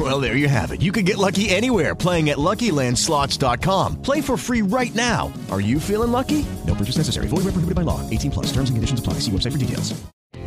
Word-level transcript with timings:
Well, 0.10 0.18
there 0.18 0.36
you 0.36 0.48
have 0.48 0.72
it. 0.72 0.80
You 0.80 0.92
can 0.92 1.04
get 1.04 1.18
lucky 1.18 1.50
anywhere 1.50 1.94
playing 1.94 2.30
at 2.30 2.38
LuckyLandSlots.com. 2.38 3.96
Play 4.02 4.22
for 4.22 4.38
free 4.38 4.62
right 4.62 4.94
now. 4.94 5.30
Are 5.50 5.60
you 5.60 5.78
feeling 5.78 6.10
lucky? 6.10 6.46
No 6.66 6.74
purchase 6.74 6.96
necessary. 6.96 7.28
Void 7.28 7.44
where 7.44 7.52
prohibited 7.52 7.74
by 7.74 7.82
law. 7.82 8.00
18 8.08 8.30
plus. 8.30 8.46
Terms 8.46 8.70
and 8.70 8.76
conditions 8.76 9.00
apply. 9.00 9.20
See 9.20 9.30
website 9.30 9.52
for 9.52 9.58
details. 9.58 9.92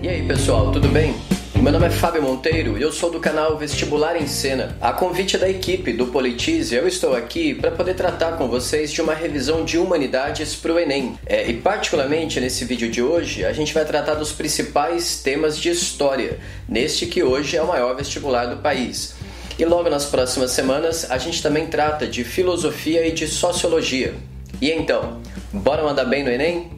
E 0.02 0.10
aí, 0.10 0.28
pessoal, 0.28 0.72
tudo 0.72 0.90
bem? 0.90 1.14
Meu 1.62 1.72
nome 1.72 1.86
é 1.86 1.90
Fábio 1.90 2.22
Monteiro 2.22 2.78
e 2.78 2.82
eu 2.82 2.92
sou 2.92 3.10
do 3.10 3.22
canal 3.22 3.58
Vestibular 3.58 4.22
em 4.22 4.28
Cena. 4.28 4.76
A 4.82 4.92
convite 4.92 5.38
da 5.38 5.48
equipe 5.48 5.94
do 5.94 6.08
Politize, 6.08 6.76
eu 6.76 6.86
estou 6.86 7.16
aqui 7.16 7.54
para 7.54 7.72
poder 7.72 7.94
tratar 7.94 8.34
com 8.34 8.50
vocês 8.50 8.92
de 8.92 9.02
uma 9.02 9.14
revisão 9.14 9.64
de 9.64 9.78
humanidades 9.78 10.56
para 10.56 10.74
o 10.74 10.80
Enem. 10.80 11.18
É, 11.26 11.48
e 11.50 11.54
particularmente 11.54 12.42
nesse 12.42 12.66
vídeo 12.66 12.92
de 12.92 13.02
hoje, 13.02 13.46
a 13.46 13.54
gente 13.54 13.74
vai 13.74 13.86
tratar 13.86 14.16
dos 14.16 14.34
principais 14.34 15.22
temas 15.22 15.58
de 15.58 15.70
história, 15.70 16.38
neste 16.68 17.06
que 17.06 17.24
hoje 17.24 17.56
é 17.56 17.62
o 17.62 17.68
maior 17.68 17.96
vestibular 17.96 18.48
do 18.48 18.58
país. 18.58 19.16
E 19.58 19.66
logo 19.66 19.90
nas 19.90 20.06
próximas 20.06 20.52
semanas 20.52 21.10
a 21.12 21.18
gente 21.18 21.42
também 21.42 21.68
trata 21.68 22.08
de 22.08 22.24
filosofia 22.24 23.06
e 23.06 23.12
de 23.12 23.28
sociologia. 23.28 24.16
E 24.60 24.72
então, 24.72 25.22
bora 25.52 25.84
mandar 25.84 26.06
bem 26.06 26.24
no 26.24 26.32
Enem? 26.32 26.72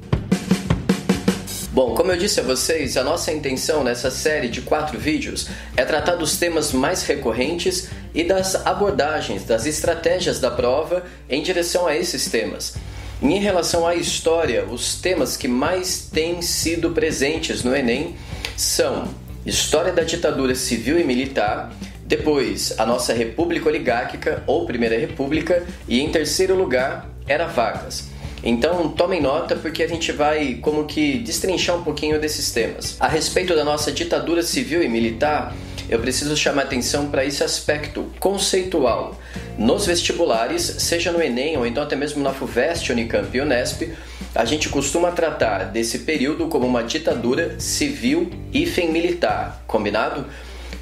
Bom, 1.71 1.93
como 1.93 2.11
eu 2.11 2.17
disse 2.17 2.39
a 2.39 2.43
vocês, 2.43 2.95
a 2.95 3.03
nossa 3.03 3.31
intenção 3.31 3.83
nessa 3.83 4.09
série 4.09 4.47
de 4.47 4.61
quatro 4.61 4.97
vídeos 4.97 5.47
é 5.75 5.83
tratar 5.83 6.15
dos 6.15 6.37
temas 6.37 6.71
mais 6.71 7.03
recorrentes 7.03 7.89
e 8.13 8.23
das 8.23 8.55
abordagens, 8.65 9.43
das 9.43 9.65
estratégias 9.65 10.39
da 10.39 10.49
prova 10.49 11.03
em 11.29 11.43
direção 11.43 11.85
a 11.85 11.95
esses 11.95 12.29
temas. 12.29 12.75
E 13.21 13.27
em 13.27 13.39
relação 13.39 13.85
à 13.85 13.95
história, 13.95 14.65
os 14.65 14.95
temas 14.95 15.35
que 15.35 15.47
mais 15.47 16.09
têm 16.11 16.41
sido 16.41 16.91
presentes 16.91 17.63
no 17.63 17.75
Enem 17.75 18.15
são 18.55 19.07
História 19.45 19.93
da 19.93 20.01
ditadura 20.01 20.55
civil 20.55 20.99
e 20.99 21.03
militar, 21.03 21.71
depois 22.05 22.73
a 22.77 22.85
nossa 22.85 23.13
República 23.13 23.67
Oligárquica 23.67 24.43
ou 24.45 24.65
Primeira 24.65 24.97
República 24.97 25.63
e 25.87 25.99
em 25.99 26.09
terceiro 26.09 26.55
lugar 26.55 27.09
era 27.27 27.47
Vargas. 27.47 28.09
Então 28.43 28.89
tomem 28.89 29.19
nota 29.19 29.55
porque 29.55 29.81
a 29.81 29.87
gente 29.87 30.11
vai 30.11 30.59
como 30.61 30.85
que 30.85 31.17
destrinchar 31.17 31.77
um 31.77 31.83
pouquinho 31.83 32.19
desses 32.19 32.51
temas. 32.51 32.95
A 32.99 33.07
respeito 33.07 33.55
da 33.55 33.63
nossa 33.63 33.91
ditadura 33.91 34.43
civil 34.43 34.83
e 34.83 34.87
militar, 34.87 35.55
eu 35.89 35.99
preciso 35.99 36.37
chamar 36.37 36.63
atenção 36.63 37.09
para 37.09 37.25
esse 37.25 37.43
aspecto 37.43 38.05
conceitual. 38.19 39.19
Nos 39.57 39.87
vestibulares, 39.87 40.61
seja 40.61 41.11
no 41.11 41.21
Enem 41.21 41.57
ou 41.57 41.65
então 41.65 41.81
até 41.81 41.95
mesmo 41.95 42.21
na 42.21 42.33
FUVEST, 42.33 42.91
Unicamp 42.91 43.35
e 43.35 43.41
Unesp, 43.41 43.93
a 44.35 44.45
gente 44.45 44.69
costuma 44.69 45.11
tratar 45.11 45.65
desse 45.65 45.99
período 45.99 46.47
como 46.47 46.67
uma 46.67 46.83
ditadura 46.83 47.59
civil 47.59 48.29
e 48.53 48.65
militar, 48.87 49.63
combinado? 49.65 50.25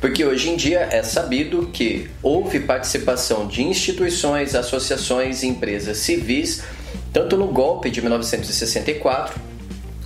Porque 0.03 0.25
hoje 0.25 0.49
em 0.49 0.57
dia 0.57 0.81
é 0.91 1.01
sabido 1.01 1.69
que 1.71 2.09
houve 2.21 2.59
participação 2.59 3.47
de 3.47 3.63
instituições, 3.63 4.53
associações 4.53 5.43
e 5.43 5.47
empresas 5.47 5.95
civis 5.95 6.61
tanto 7.13 7.37
no 7.37 7.47
golpe 7.47 7.89
de 7.89 8.01
1964, 8.01 9.39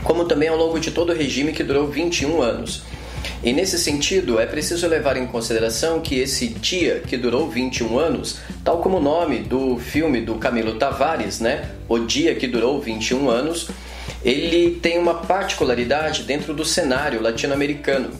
como 0.03 0.25
também 0.25 0.49
ao 0.49 0.55
longo 0.55 0.79
de 0.79 0.91
todo 0.91 1.11
o 1.11 1.15
regime 1.15 1.51
que 1.51 1.63
durou 1.63 1.87
21 1.87 2.43
anos. 2.43 2.83
E 3.43 3.51
nesse 3.51 3.79
sentido, 3.79 4.39
é 4.39 4.45
preciso 4.45 4.85
levar 4.85 5.17
em 5.17 5.25
consideração 5.25 5.99
que 5.99 6.19
esse 6.19 6.47
dia 6.49 6.99
que 6.99 7.17
durou 7.17 7.49
21 7.49 7.97
anos, 7.97 8.37
tal 8.63 8.77
como 8.83 8.97
o 8.97 9.01
nome 9.01 9.39
do 9.39 9.79
filme 9.79 10.21
do 10.21 10.35
Camilo 10.35 10.75
Tavares, 10.75 11.39
né, 11.39 11.71
O 11.89 11.97
Dia 11.97 12.35
que 12.35 12.45
Durou 12.45 12.79
21 12.79 13.31
Anos, 13.31 13.67
ele 14.23 14.75
tem 14.79 14.99
uma 14.99 15.15
particularidade 15.15 16.21
dentro 16.21 16.53
do 16.53 16.63
cenário 16.63 17.19
latino-americano, 17.19 18.11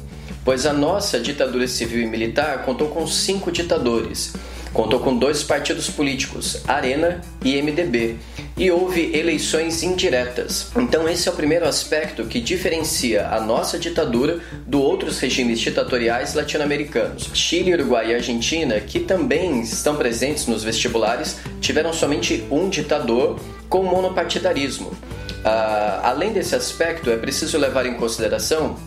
pois 0.48 0.66
a 0.66 0.72
nossa 0.72 1.20
ditadura 1.20 1.68
civil 1.68 2.02
e 2.04 2.06
militar 2.06 2.64
contou 2.64 2.88
com 2.88 3.06
cinco 3.06 3.52
ditadores. 3.52 4.32
Contou 4.72 5.02
com 5.02 5.18
dois 5.18 5.44
partidos 5.44 5.90
políticos, 5.90 6.62
Arena 6.66 7.20
e 7.44 7.62
MDB, 7.62 8.16
e 8.56 8.72
houve 8.72 9.14
eleições 9.14 9.84
indiretas. 9.84 10.72
Então, 10.78 11.10
esse 11.10 11.28
é 11.28 11.32
o 11.34 11.36
primeiro 11.36 11.68
aspecto 11.68 12.24
que 12.24 12.40
diferencia 12.40 13.28
a 13.28 13.42
nossa 13.42 13.78
ditadura 13.78 14.40
do 14.66 14.82
outros 14.82 15.20
regimes 15.20 15.60
ditatoriais 15.60 16.34
latino-americanos. 16.34 17.30
Chile, 17.34 17.74
Uruguai 17.74 18.12
e 18.12 18.16
Argentina, 18.16 18.80
que 18.80 19.02
também 19.02 19.60
estão 19.60 19.98
presentes 19.98 20.48
nos 20.48 20.64
vestibulares, 20.64 21.40
tiveram 21.60 21.92
somente 21.92 22.46
um 22.50 22.70
ditador 22.70 23.38
com 23.68 23.84
monopartidarismo. 23.84 24.88
Uh, 24.88 26.04
além 26.04 26.32
desse 26.32 26.56
aspecto, 26.56 27.10
é 27.10 27.18
preciso 27.18 27.58
levar 27.58 27.86
em 27.86 27.96
consideração 27.96 28.78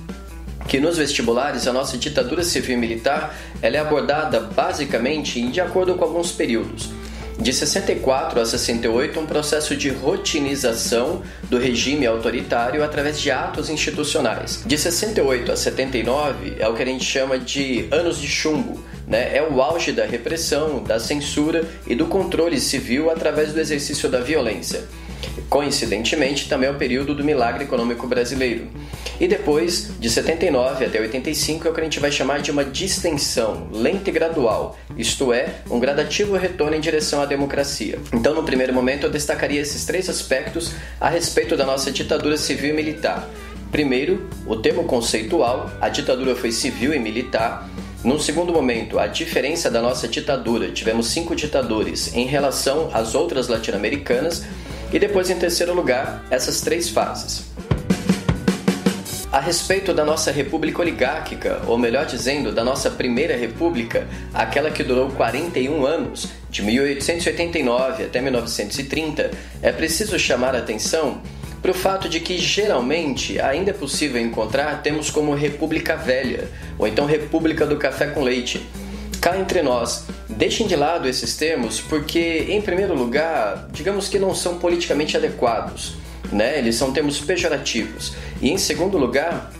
que 0.70 0.78
nos 0.78 0.96
vestibulares 0.96 1.66
a 1.66 1.72
nossa 1.72 1.98
ditadura 1.98 2.44
civil 2.44 2.76
e 2.76 2.78
militar 2.78 3.36
ela 3.60 3.76
é 3.76 3.80
abordada 3.80 4.38
basicamente 4.38 5.42
de 5.48 5.60
acordo 5.60 5.96
com 5.96 6.04
alguns 6.04 6.30
períodos. 6.30 6.90
De 7.40 7.52
64 7.52 8.40
a 8.40 8.46
68, 8.46 9.18
um 9.18 9.26
processo 9.26 9.74
de 9.74 9.88
rotinização 9.88 11.22
do 11.48 11.58
regime 11.58 12.06
autoritário 12.06 12.84
através 12.84 13.18
de 13.18 13.32
atos 13.32 13.68
institucionais. 13.68 14.62
De 14.64 14.78
68 14.78 15.50
a 15.50 15.56
79 15.56 16.54
é 16.60 16.68
o 16.68 16.74
que 16.74 16.82
a 16.84 16.86
gente 16.86 17.04
chama 17.04 17.36
de 17.36 17.88
anos 17.90 18.20
de 18.20 18.28
chumbo, 18.28 18.80
né? 19.08 19.36
é 19.36 19.42
o 19.42 19.60
auge 19.60 19.90
da 19.90 20.06
repressão, 20.06 20.84
da 20.84 21.00
censura 21.00 21.64
e 21.84 21.96
do 21.96 22.06
controle 22.06 22.60
civil 22.60 23.10
através 23.10 23.52
do 23.52 23.58
exercício 23.58 24.08
da 24.08 24.20
violência. 24.20 24.84
Coincidentemente, 25.50 26.48
também 26.48 26.68
é 26.68 26.72
o 26.72 26.76
período 26.76 27.12
do 27.12 27.24
milagre 27.24 27.64
econômico 27.64 28.06
brasileiro. 28.06 28.68
E 29.18 29.26
depois, 29.26 29.90
de 29.98 30.08
79 30.08 30.84
até 30.84 31.00
85, 31.00 31.66
é 31.66 31.70
o 31.70 31.74
que 31.74 31.80
a 31.80 31.84
gente 31.84 31.98
vai 31.98 32.12
chamar 32.12 32.40
de 32.40 32.52
uma 32.52 32.64
distensão 32.64 33.66
lenta 33.72 34.10
e 34.10 34.12
gradual, 34.12 34.78
isto 34.96 35.32
é, 35.32 35.56
um 35.68 35.80
gradativo 35.80 36.36
retorno 36.36 36.76
em 36.76 36.80
direção 36.80 37.20
à 37.20 37.26
democracia. 37.26 37.98
Então, 38.12 38.32
no 38.32 38.44
primeiro 38.44 38.72
momento, 38.72 39.06
eu 39.06 39.10
destacaria 39.10 39.60
esses 39.60 39.84
três 39.84 40.08
aspectos 40.08 40.72
a 41.00 41.10
respeito 41.10 41.56
da 41.56 41.66
nossa 41.66 41.90
ditadura 41.90 42.36
civil 42.36 42.70
e 42.70 42.72
militar. 42.72 43.28
Primeiro, 43.72 44.28
o 44.46 44.54
termo 44.54 44.84
conceitual, 44.84 45.68
a 45.80 45.88
ditadura 45.88 46.36
foi 46.36 46.52
civil 46.52 46.94
e 46.94 46.98
militar. 47.00 47.68
Num 48.04 48.18
segundo 48.18 48.52
momento, 48.52 48.98
a 48.98 49.08
diferença 49.08 49.70
da 49.70 49.82
nossa 49.82 50.08
ditadura, 50.08 50.70
tivemos 50.70 51.08
cinco 51.08 51.34
ditadores 51.34 52.14
em 52.14 52.24
relação 52.24 52.88
às 52.94 53.14
outras 53.14 53.48
latino-americanas. 53.48 54.44
E 54.92 54.98
depois, 54.98 55.30
em 55.30 55.36
terceiro 55.36 55.72
lugar, 55.74 56.24
essas 56.30 56.60
três 56.60 56.88
fases. 56.88 57.44
A 59.32 59.38
respeito 59.38 59.94
da 59.94 60.04
nossa 60.04 60.32
república 60.32 60.82
oligárquica, 60.82 61.62
ou 61.68 61.78
melhor 61.78 62.04
dizendo, 62.04 62.50
da 62.50 62.64
nossa 62.64 62.90
primeira 62.90 63.36
república, 63.36 64.08
aquela 64.34 64.72
que 64.72 64.82
durou 64.82 65.08
41 65.10 65.86
anos, 65.86 66.28
de 66.50 66.62
1889 66.62 68.04
até 68.06 68.20
1930, 68.20 69.30
é 69.62 69.70
preciso 69.70 70.18
chamar 70.18 70.56
a 70.56 70.58
atenção 70.58 71.22
para 71.62 71.70
o 71.70 71.74
fato 71.74 72.08
de 72.08 72.18
que 72.18 72.38
geralmente 72.38 73.40
ainda 73.40 73.70
é 73.70 73.74
possível 73.74 74.20
encontrar 74.20 74.82
termos 74.82 75.10
como 75.10 75.32
República 75.32 75.94
Velha, 75.94 76.48
ou 76.76 76.88
então 76.88 77.06
República 77.06 77.64
do 77.64 77.76
Café 77.76 78.06
com 78.06 78.24
Leite. 78.24 78.66
Cá 79.20 79.38
entre 79.38 79.62
nós, 79.62 80.06
deixem 80.40 80.66
de 80.66 80.74
lado 80.74 81.08
esses 81.08 81.36
termos 81.36 81.80
porque, 81.80 82.46
em 82.48 82.60
primeiro 82.60 82.94
lugar, 82.94 83.68
digamos 83.70 84.08
que 84.08 84.18
não 84.18 84.34
são 84.34 84.58
politicamente 84.58 85.16
adequados 85.16 85.94
né? 86.32 86.58
Eles 86.58 86.76
são 86.76 86.92
termos 86.92 87.18
pejorativos. 87.20 88.12
E 88.40 88.50
em 88.50 88.58
segundo 88.58 88.96
lugar, 88.96 89.50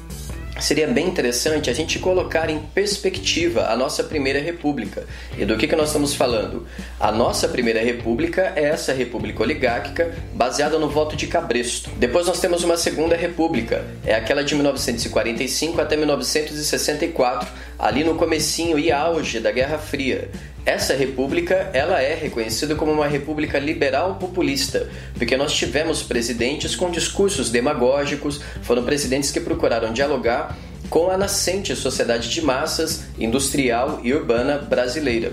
seria 0.60 0.86
bem 0.86 1.06
interessante 1.06 1.71
a 1.71 1.72
gente 1.72 1.98
colocar 1.98 2.50
em 2.50 2.59
perspectiva 2.59 3.66
a 3.68 3.77
nossa 3.77 4.04
primeira 4.04 4.41
república. 4.41 5.06
E 5.38 5.44
do 5.44 5.56
que, 5.56 5.66
que 5.66 5.77
nós 5.77 5.88
estamos 5.88 6.15
falando? 6.15 6.66
A 6.98 7.10
nossa 7.10 7.48
primeira 7.48 7.83
república 7.83 8.53
é 8.54 8.65
essa 8.65 8.92
república 8.92 9.42
oligárquica 9.42 10.15
baseada 10.34 10.78
no 10.78 10.88
voto 10.88 11.16
de 11.16 11.26
Cabresto. 11.26 11.91
Depois 11.97 12.26
nós 12.26 12.41
temos 12.41 12.62
uma 12.62 12.76
segunda 12.76 13.16
república, 13.16 13.84
é 14.04 14.15
aquela 14.15 14.44
de 14.44 14.54
1945 14.54 15.80
até 15.80 15.97
1964, 15.97 17.48
ali 17.78 18.04
no 18.04 18.15
comecinho 18.16 18.78
e 18.78 18.92
auge 18.92 19.41
da 19.41 19.50
Guerra 19.50 19.78
Fria. 19.78 20.30
Essa 20.71 20.95
república, 20.95 21.69
ela 21.72 22.01
é 22.01 22.15
reconhecida 22.15 22.77
como 22.77 22.93
uma 22.93 23.09
república 23.09 23.59
liberal 23.59 24.15
populista, 24.21 24.89
porque 25.15 25.37
nós 25.37 25.53
tivemos 25.53 26.01
presidentes 26.01 26.77
com 26.77 26.93
discursos 26.93 27.51
demagógicos, 27.51 28.41
foram 28.63 28.84
presidentes 28.84 29.33
que 29.33 29.41
procuraram 29.41 29.93
dialogar 29.93 30.57
com 30.89 31.11
a 31.11 31.19
nascente 31.19 31.75
sociedade 31.75 32.31
de 32.31 32.41
massas, 32.41 33.03
industrial 33.19 34.01
e 34.05 34.15
urbana 34.15 34.59
brasileira. 34.59 35.33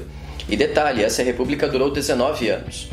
E 0.49 0.57
detalhe, 0.57 1.03
essa 1.03 1.21
república 1.21 1.67
durou 1.67 1.91
19 1.91 2.49
anos. 2.49 2.89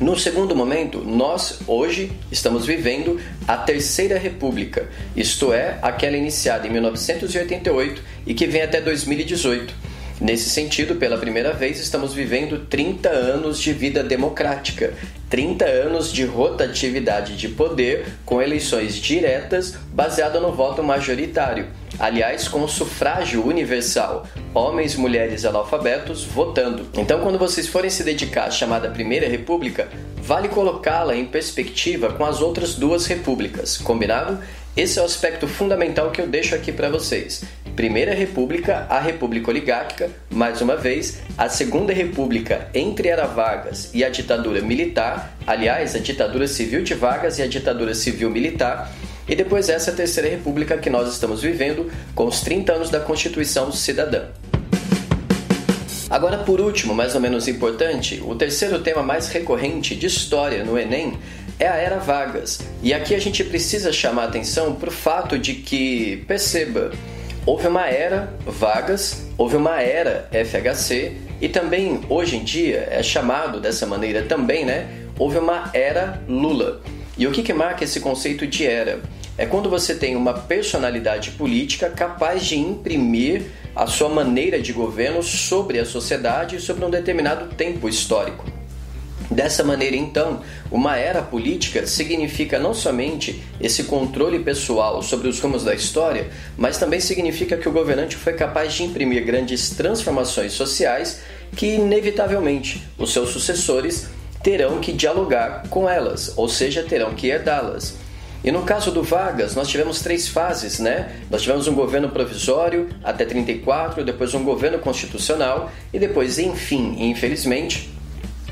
No 0.00 0.16
segundo 0.16 0.54
momento, 0.54 1.02
nós 1.02 1.58
hoje 1.66 2.12
estamos 2.30 2.64
vivendo 2.64 3.18
a 3.48 3.56
Terceira 3.56 4.20
República, 4.20 4.88
isto 5.16 5.52
é, 5.52 5.80
aquela 5.82 6.16
iniciada 6.16 6.68
em 6.68 6.70
1988 6.70 8.00
e 8.24 8.34
que 8.34 8.46
vem 8.46 8.62
até 8.62 8.80
2018. 8.80 9.85
Nesse 10.18 10.48
sentido, 10.48 10.94
pela 10.94 11.18
primeira 11.18 11.52
vez, 11.52 11.78
estamos 11.78 12.14
vivendo 12.14 12.64
30 12.66 13.10
anos 13.10 13.60
de 13.60 13.72
vida 13.74 14.02
democrática, 14.02 14.94
30 15.28 15.66
anos 15.66 16.10
de 16.10 16.24
rotatividade 16.24 17.36
de 17.36 17.48
poder 17.48 18.06
com 18.24 18.40
eleições 18.40 18.96
diretas 18.96 19.74
baseada 19.92 20.40
no 20.40 20.52
voto 20.52 20.82
majoritário. 20.82 21.66
Aliás, 21.98 22.48
com 22.48 22.66
sufrágio 22.66 23.46
universal, 23.46 24.26
homens, 24.54 24.96
mulheres 24.96 25.44
analfabetos 25.44 26.24
votando. 26.24 26.88
Então, 26.94 27.20
quando 27.20 27.38
vocês 27.38 27.66
forem 27.66 27.90
se 27.90 28.02
dedicar 28.02 28.44
à 28.44 28.50
chamada 28.50 28.88
Primeira 28.88 29.28
República, 29.28 29.88
vale 30.16 30.48
colocá-la 30.48 31.14
em 31.14 31.26
perspectiva 31.26 32.10
com 32.12 32.24
as 32.24 32.40
outras 32.40 32.74
duas 32.74 33.06
repúblicas, 33.06 33.76
combinado? 33.76 34.38
Esse 34.74 34.98
é 34.98 35.02
o 35.02 35.06
aspecto 35.06 35.46
fundamental 35.46 36.10
que 36.10 36.22
eu 36.22 36.26
deixo 36.26 36.54
aqui 36.54 36.72
para 36.72 36.88
vocês. 36.88 37.44
Primeira 37.76 38.14
República, 38.14 38.86
a 38.88 38.98
República 38.98 39.50
Oligárquica, 39.50 40.10
mais 40.30 40.62
uma 40.62 40.76
vez, 40.76 41.18
a 41.36 41.46
Segunda 41.50 41.92
República 41.92 42.68
entre 42.72 43.08
Era 43.08 43.26
Vargas 43.26 43.90
e 43.92 44.02
a 44.02 44.08
ditadura 44.08 44.62
militar, 44.62 45.36
aliás, 45.46 45.94
a 45.94 45.98
ditadura 45.98 46.48
civil 46.48 46.82
de 46.82 46.94
Vargas 46.94 47.38
e 47.38 47.42
a 47.42 47.46
ditadura 47.46 47.94
civil 47.94 48.30
militar, 48.30 48.90
e 49.28 49.36
depois 49.36 49.68
essa 49.68 49.92
Terceira 49.92 50.30
República 50.30 50.78
que 50.78 50.88
nós 50.88 51.12
estamos 51.12 51.42
vivendo 51.42 51.92
com 52.14 52.24
os 52.24 52.40
30 52.40 52.72
anos 52.72 52.88
da 52.88 52.98
Constituição 52.98 53.70
Cidadã. 53.70 54.24
Agora, 56.08 56.38
por 56.38 56.62
último, 56.62 56.94
mais 56.94 57.14
ou 57.14 57.20
menos 57.20 57.46
importante, 57.46 58.22
o 58.24 58.34
terceiro 58.34 58.78
tema 58.78 59.02
mais 59.02 59.28
recorrente 59.28 59.94
de 59.94 60.06
história 60.06 60.64
no 60.64 60.78
Enem 60.78 61.18
é 61.58 61.68
a 61.68 61.76
Era 61.76 61.98
Vargas. 61.98 62.60
E 62.82 62.94
aqui 62.94 63.14
a 63.14 63.18
gente 63.18 63.44
precisa 63.44 63.92
chamar 63.92 64.24
atenção 64.24 64.74
para 64.76 64.88
o 64.88 64.92
fato 64.92 65.38
de 65.38 65.54
que, 65.54 66.24
perceba, 66.26 66.92
houve 67.46 67.68
uma 67.68 67.88
era 67.88 68.34
Vargas, 68.44 69.28
houve 69.38 69.56
uma 69.56 69.80
era 69.80 70.28
FHC 70.32 71.16
e 71.40 71.48
também 71.48 72.00
hoje 72.08 72.36
em 72.36 72.42
dia 72.42 72.88
é 72.90 73.02
chamado 73.04 73.60
dessa 73.60 73.86
maneira 73.86 74.22
também, 74.22 74.64
né? 74.64 74.88
Houve 75.16 75.38
uma 75.38 75.70
era 75.72 76.20
Lula. 76.28 76.82
E 77.16 77.26
o 77.26 77.30
que, 77.30 77.42
que 77.42 77.52
marca 77.52 77.84
esse 77.84 78.00
conceito 78.00 78.46
de 78.46 78.66
era? 78.66 79.00
É 79.38 79.46
quando 79.46 79.70
você 79.70 79.94
tem 79.94 80.16
uma 80.16 80.34
personalidade 80.34 81.30
política 81.32 81.88
capaz 81.88 82.44
de 82.44 82.58
imprimir 82.58 83.42
a 83.74 83.86
sua 83.86 84.08
maneira 84.08 84.60
de 84.60 84.72
governo 84.72 85.22
sobre 85.22 85.78
a 85.78 85.84
sociedade 85.84 86.56
e 86.56 86.60
sobre 86.60 86.84
um 86.84 86.90
determinado 86.90 87.54
tempo 87.54 87.88
histórico. 87.88 88.44
Dessa 89.30 89.64
maneira, 89.64 89.96
então, 89.96 90.40
uma 90.70 90.96
era 90.96 91.20
política 91.20 91.86
significa 91.86 92.58
não 92.58 92.72
somente 92.72 93.42
esse 93.60 93.84
controle 93.84 94.38
pessoal 94.38 95.02
sobre 95.02 95.26
os 95.28 95.40
rumos 95.40 95.64
da 95.64 95.74
história, 95.74 96.30
mas 96.56 96.78
também 96.78 97.00
significa 97.00 97.56
que 97.56 97.68
o 97.68 97.72
governante 97.72 98.16
foi 98.16 98.34
capaz 98.34 98.74
de 98.74 98.84
imprimir 98.84 99.24
grandes 99.24 99.70
transformações 99.70 100.52
sociais 100.52 101.20
que, 101.56 101.74
inevitavelmente, 101.74 102.86
os 102.96 103.12
seus 103.12 103.30
sucessores 103.30 104.08
terão 104.42 104.78
que 104.78 104.92
dialogar 104.92 105.64
com 105.68 105.88
elas, 105.88 106.32
ou 106.36 106.48
seja, 106.48 106.84
terão 106.84 107.14
que 107.14 107.26
herdá-las. 107.26 107.96
E 108.44 108.52
no 108.52 108.62
caso 108.62 108.92
do 108.92 109.02
Vargas, 109.02 109.56
nós 109.56 109.66
tivemos 109.66 110.00
três 110.00 110.28
fases, 110.28 110.78
né? 110.78 111.10
Nós 111.28 111.42
tivemos 111.42 111.66
um 111.66 111.74
governo 111.74 112.10
provisório 112.10 112.88
até 113.02 113.24
34, 113.24 114.04
depois 114.04 114.34
um 114.34 114.44
governo 114.44 114.78
constitucional 114.78 115.72
e 115.92 115.98
depois, 115.98 116.38
enfim, 116.38 116.94
infelizmente, 116.96 117.90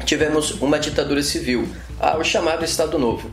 tivemos 0.04 0.52
uma 0.60 0.78
ditadura 0.78 1.22
civil, 1.22 1.68
o 2.18 2.24
chamado 2.24 2.64
Estado 2.64 2.98
Novo. 2.98 3.30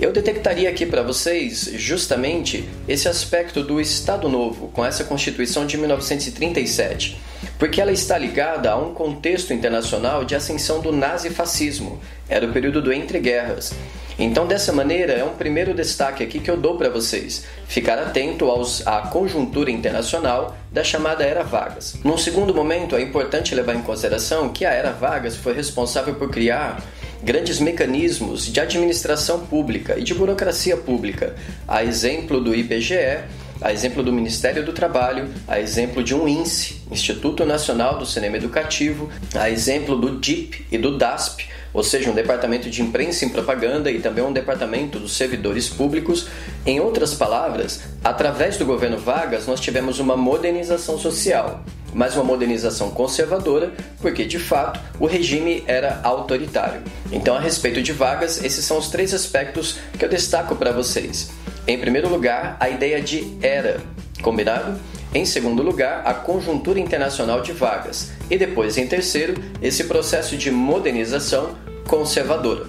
Eu 0.00 0.12
detectaria 0.12 0.68
aqui 0.68 0.84
para 0.84 1.02
vocês 1.02 1.70
justamente 1.76 2.68
esse 2.88 3.08
aspecto 3.08 3.62
do 3.62 3.80
Estado 3.80 4.28
Novo 4.28 4.68
com 4.68 4.84
essa 4.84 5.04
Constituição 5.04 5.66
de 5.66 5.78
1937, 5.78 7.16
porque 7.58 7.80
ela 7.80 7.92
está 7.92 8.18
ligada 8.18 8.72
a 8.72 8.76
um 8.76 8.92
contexto 8.92 9.52
internacional 9.52 10.24
de 10.24 10.34
ascensão 10.34 10.80
do 10.80 10.90
nazifascismo. 10.90 12.00
Era 12.28 12.44
o 12.44 12.52
período 12.52 12.82
do 12.82 12.92
entreguerras. 12.92 13.72
Então, 14.18 14.46
dessa 14.46 14.72
maneira, 14.72 15.12
é 15.12 15.24
um 15.24 15.34
primeiro 15.34 15.74
destaque 15.74 16.22
aqui 16.22 16.38
que 16.38 16.50
eu 16.50 16.56
dou 16.56 16.76
para 16.76 16.88
vocês: 16.88 17.44
ficar 17.66 17.98
atento 17.98 18.46
aos, 18.46 18.86
à 18.86 19.02
conjuntura 19.02 19.70
internacional 19.70 20.56
da 20.70 20.84
chamada 20.84 21.24
Era 21.24 21.42
Vargas. 21.42 21.96
Num 22.04 22.16
segundo 22.16 22.54
momento, 22.54 22.94
é 22.96 23.02
importante 23.02 23.54
levar 23.54 23.74
em 23.74 23.82
consideração 23.82 24.48
que 24.48 24.64
a 24.64 24.70
Era 24.70 24.92
Vargas 24.92 25.36
foi 25.36 25.54
responsável 25.54 26.14
por 26.14 26.30
criar 26.30 26.82
grandes 27.22 27.58
mecanismos 27.58 28.52
de 28.52 28.60
administração 28.60 29.40
pública 29.46 29.98
e 29.98 30.02
de 30.02 30.14
burocracia 30.14 30.76
pública, 30.76 31.34
a 31.66 31.82
exemplo 31.82 32.40
do 32.40 32.54
IBGE, 32.54 33.24
a 33.64 33.72
exemplo 33.72 34.02
do 34.02 34.12
Ministério 34.12 34.62
do 34.62 34.74
Trabalho, 34.74 35.26
a 35.48 35.58
exemplo 35.58 36.04
de 36.04 36.14
um 36.14 36.28
INSE, 36.28 36.82
Instituto 36.90 37.46
Nacional 37.46 37.98
do 37.98 38.04
Cinema 38.04 38.36
Educativo, 38.36 39.08
a 39.34 39.48
exemplo 39.48 39.96
do 39.96 40.18
DIP 40.18 40.66
e 40.70 40.76
do 40.76 40.98
DASP, 40.98 41.48
ou 41.72 41.82
seja, 41.82 42.10
um 42.10 42.14
departamento 42.14 42.68
de 42.68 42.82
imprensa 42.82 43.24
e 43.24 43.30
propaganda 43.30 43.90
e 43.90 44.00
também 44.00 44.22
um 44.22 44.34
departamento 44.34 44.98
dos 44.98 45.16
servidores 45.16 45.66
públicos. 45.66 46.26
Em 46.66 46.78
outras 46.78 47.14
palavras, 47.14 47.80
através 48.04 48.58
do 48.58 48.66
governo 48.66 48.98
Vargas, 48.98 49.46
nós 49.46 49.60
tivemos 49.60 49.98
uma 49.98 50.14
modernização 50.14 50.98
social, 50.98 51.64
mas 51.94 52.14
uma 52.16 52.22
modernização 52.22 52.90
conservadora, 52.90 53.72
porque 53.98 54.26
de 54.26 54.38
fato 54.38 54.78
o 55.00 55.06
regime 55.06 55.64
era 55.66 56.00
autoritário. 56.02 56.82
Então, 57.10 57.34
a 57.34 57.40
respeito 57.40 57.80
de 57.80 57.92
Vargas, 57.92 58.44
esses 58.44 58.62
são 58.62 58.76
os 58.76 58.90
três 58.90 59.14
aspectos 59.14 59.78
que 59.98 60.04
eu 60.04 60.08
destaco 60.10 60.54
para 60.54 60.70
vocês. 60.70 61.30
Em 61.66 61.78
primeiro 61.78 62.10
lugar, 62.10 62.58
a 62.60 62.68
ideia 62.68 63.00
de 63.00 63.38
era, 63.40 63.80
combinado? 64.20 64.78
Em 65.14 65.24
segundo 65.24 65.62
lugar, 65.62 66.02
a 66.04 66.12
conjuntura 66.12 66.78
internacional 66.78 67.40
de 67.40 67.52
vagas. 67.52 68.12
E 68.30 68.36
depois, 68.36 68.76
em 68.76 68.86
terceiro, 68.86 69.34
esse 69.62 69.84
processo 69.84 70.36
de 70.36 70.50
modernização 70.50 71.56
conservadora. 71.88 72.66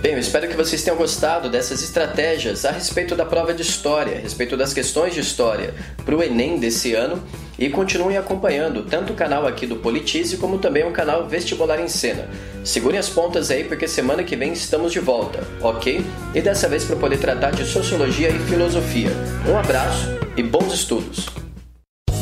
Bem, 0.00 0.12
eu 0.12 0.20
espero 0.20 0.46
que 0.46 0.54
vocês 0.54 0.84
tenham 0.84 0.96
gostado 0.96 1.50
dessas 1.50 1.82
estratégias 1.82 2.64
a 2.64 2.70
respeito 2.70 3.16
da 3.16 3.24
prova 3.24 3.52
de 3.52 3.62
história, 3.62 4.18
a 4.18 4.20
respeito 4.20 4.56
das 4.56 4.72
questões 4.72 5.12
de 5.12 5.20
história 5.20 5.74
para 6.04 6.14
o 6.14 6.22
Enem 6.22 6.60
desse 6.60 6.94
ano 6.94 7.20
e 7.58 7.68
continuem 7.68 8.16
acompanhando 8.16 8.82
tanto 8.82 9.12
o 9.12 9.16
canal 9.16 9.46
aqui 9.46 9.66
do 9.66 9.76
Politize 9.76 10.36
como 10.36 10.58
também 10.58 10.84
o 10.84 10.92
canal 10.92 11.26
Vestibular 11.26 11.80
em 11.80 11.88
Cena. 11.88 12.28
Segurem 12.64 12.98
as 12.98 13.08
pontas 13.08 13.50
aí 13.50 13.64
porque 13.64 13.88
semana 13.88 14.22
que 14.22 14.36
vem 14.36 14.52
estamos 14.52 14.92
de 14.92 15.00
volta, 15.00 15.46
ok? 15.60 16.04
E 16.34 16.40
dessa 16.40 16.68
vez 16.68 16.84
para 16.84 16.96
poder 16.96 17.18
tratar 17.18 17.52
de 17.52 17.64
sociologia 17.64 18.28
e 18.28 18.38
filosofia. 18.40 19.10
Um 19.48 19.56
abraço 19.56 20.08
e 20.36 20.42
bons 20.42 20.72
estudos! 20.72 21.26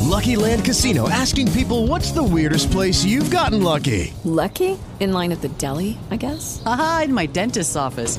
Lucky 0.05 0.37
Land 0.37 0.65
Casino 0.65 1.09
asking 1.09 1.51
people 1.53 1.89
what's 1.89 2.13
the 2.13 2.23
weirdest 2.23 2.71
place 2.71 3.05
you've 3.05 3.31
gotten 3.31 3.63
lucky? 3.63 4.13
Lucky? 4.25 4.79
In 5.01 5.13
line 5.13 5.33
at 5.33 5.41
the 5.41 5.49
deli, 5.59 5.99
I 6.11 6.17
guess? 6.17 6.63
Aha, 6.65 7.03
in 7.07 7.15
my 7.15 7.27
dentist's 7.27 7.75
office. 7.75 8.19